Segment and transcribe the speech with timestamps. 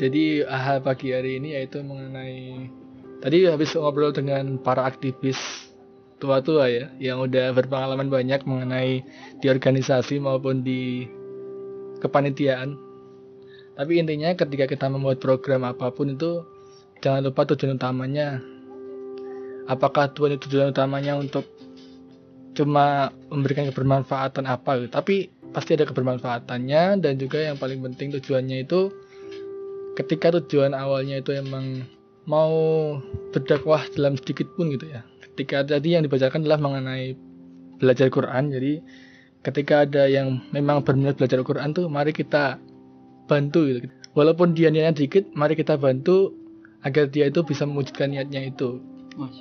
[0.00, 2.72] Jadi AHA pagi hari ini yaitu mengenai
[3.20, 5.36] tadi habis ngobrol dengan para aktivis
[6.16, 9.04] tua-tua ya yang udah berpengalaman banyak mengenai
[9.44, 11.04] di organisasi maupun di
[12.00, 12.80] kepanitiaan.
[13.76, 16.48] Tapi intinya ketika kita membuat program apa pun itu
[17.04, 18.40] jangan lupa tujuan utamanya.
[19.68, 21.44] Apakah tujuan tujuan utamanya untuk
[22.56, 24.80] cuma memberikan kebermanfaatan apa.
[24.88, 29.09] Tapi pasti ada kebermanfaatannya dan juga yang paling penting tujuannya itu
[29.98, 31.86] ketika tujuan awalnya itu emang
[32.28, 32.52] mau
[33.34, 35.02] berdakwah dalam sedikit pun gitu ya.
[35.24, 37.16] Ketika tadi yang dibacakan adalah mengenai
[37.80, 38.52] belajar Quran.
[38.52, 38.72] Jadi
[39.40, 42.60] ketika ada yang memang berminat belajar Quran tuh mari kita
[43.26, 43.88] bantu gitu.
[44.12, 46.34] Walaupun dia niatnya dikit mari kita bantu
[46.82, 48.82] agar dia itu bisa mewujudkan niatnya itu.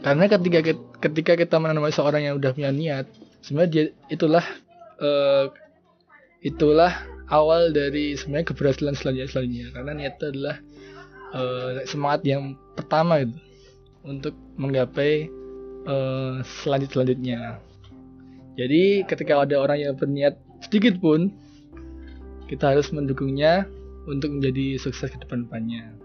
[0.02, 0.60] Karena ketika
[1.04, 3.06] ketika kita menemui seorang yang udah punya niat
[3.44, 4.46] sebenarnya dia itulah
[5.00, 5.46] uh,
[6.44, 6.92] itulah
[7.30, 9.68] awal dari sebenarnya keberhasilan selanjutnya selanjutnya.
[9.74, 10.58] Karena niatnya adalah
[11.34, 13.38] uh, semangat yang pertama itu
[14.06, 15.30] untuk menggapai
[15.88, 17.62] uh, selanjut selanjutnya.
[18.60, 21.32] Jadi ketika ada orang yang berniat sedikit pun
[22.52, 23.64] kita harus mendukungnya
[24.10, 26.00] untuk menjadi sukses ke depan depannya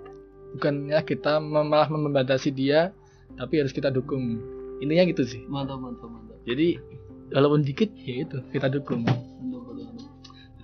[0.54, 2.94] bukannya kita malah membatasi dia
[3.34, 4.38] tapi harus kita dukung.
[4.78, 5.42] Intinya gitu sih.
[5.50, 6.38] Mantap mantap mantap.
[6.46, 6.78] Jadi
[7.34, 9.02] walaupun dikit ya itu kita dukung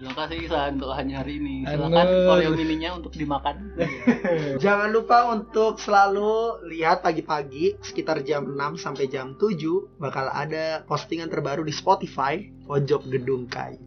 [0.00, 1.68] Terima kasih San untuk hanya hari ini.
[1.68, 3.76] Silakan Oreo mininya untuk dimakan.
[4.64, 11.28] Jangan lupa untuk selalu lihat pagi-pagi sekitar jam 6 sampai jam 7 bakal ada postingan
[11.28, 13.84] terbaru di Spotify Pojok Gedung Kayu.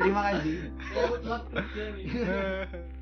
[0.00, 0.72] Terima kasih.